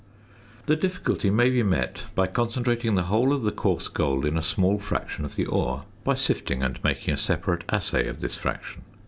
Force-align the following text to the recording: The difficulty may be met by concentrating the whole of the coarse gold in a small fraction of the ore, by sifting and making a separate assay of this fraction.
The 0.65 0.75
difficulty 0.75 1.29
may 1.29 1.51
be 1.51 1.61
met 1.61 2.05
by 2.15 2.25
concentrating 2.25 2.95
the 2.95 3.03
whole 3.03 3.31
of 3.31 3.43
the 3.43 3.51
coarse 3.51 3.87
gold 3.87 4.25
in 4.25 4.35
a 4.35 4.41
small 4.41 4.79
fraction 4.79 5.25
of 5.25 5.35
the 5.35 5.45
ore, 5.45 5.83
by 6.03 6.15
sifting 6.15 6.63
and 6.63 6.83
making 6.83 7.13
a 7.13 7.17
separate 7.17 7.63
assay 7.69 8.07
of 8.07 8.19
this 8.19 8.35
fraction. 8.35 8.81